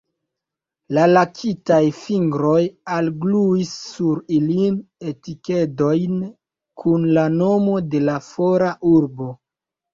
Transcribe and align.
La 0.97 1.01
lakitaj 1.09 1.81
fingroj 1.97 2.61
algluis 2.95 3.75
sur 3.91 4.23
ilin 4.39 4.81
etikedojn 5.13 6.19
kun 6.83 7.09
la 7.21 7.29
nomo 7.39 7.81
de 7.95 8.05
la 8.11 8.21
fora 8.33 8.77
urbo. 8.99 9.33